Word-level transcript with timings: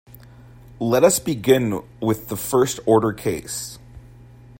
Let 0.79 1.03
us 1.03 1.19
begin 1.19 1.79
with 1.99 2.29
the 2.29 2.35
first 2.35 2.79
order 2.87 3.13
case. 3.13 3.77